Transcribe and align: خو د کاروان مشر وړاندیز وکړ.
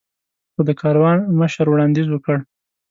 خو 0.53 0.61
د 0.67 0.71
کاروان 0.81 1.17
مشر 1.39 1.65
وړاندیز 1.69 2.07
وکړ. 2.11 2.37